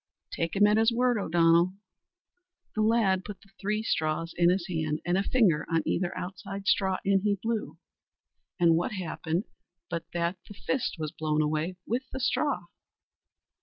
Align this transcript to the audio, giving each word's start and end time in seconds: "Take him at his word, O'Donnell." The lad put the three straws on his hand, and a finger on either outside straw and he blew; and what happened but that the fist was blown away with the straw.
"Take 0.31 0.55
him 0.55 0.65
at 0.65 0.77
his 0.77 0.91
word, 0.91 1.19
O'Donnell." 1.19 1.75
The 2.73 2.81
lad 2.81 3.23
put 3.23 3.39
the 3.41 3.51
three 3.61 3.83
straws 3.83 4.33
on 4.39 4.49
his 4.49 4.67
hand, 4.67 4.99
and 5.05 5.15
a 5.15 5.21
finger 5.21 5.63
on 5.71 5.83
either 5.87 6.11
outside 6.17 6.65
straw 6.67 6.97
and 7.05 7.21
he 7.21 7.35
blew; 7.35 7.77
and 8.59 8.75
what 8.75 8.93
happened 8.93 9.43
but 9.91 10.05
that 10.13 10.37
the 10.47 10.55
fist 10.55 10.95
was 10.97 11.11
blown 11.11 11.43
away 11.43 11.75
with 11.85 12.09
the 12.11 12.19
straw. 12.19 12.61